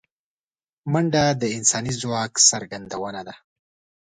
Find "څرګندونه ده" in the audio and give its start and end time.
2.49-3.35